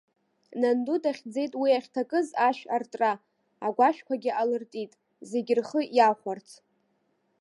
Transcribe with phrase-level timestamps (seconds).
[0.59, 3.11] Нанду дахьӡеит уи ахьҭакыз ашә артра,
[3.65, 4.91] агәашәқәагьы алыртит,
[5.29, 6.49] зегьы рхы иахәарц.